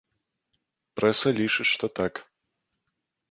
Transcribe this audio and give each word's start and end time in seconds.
Прэса 0.99 1.29
лічыць, 1.39 1.67
што 1.73 1.85
так. 1.99 2.13